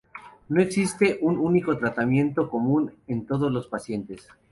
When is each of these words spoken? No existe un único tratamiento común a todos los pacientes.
No 0.49 0.59
existe 0.59 1.19
un 1.21 1.37
único 1.37 1.77
tratamiento 1.77 2.49
común 2.49 2.91
a 3.07 3.27
todos 3.27 3.51
los 3.51 3.67
pacientes. 3.67 4.27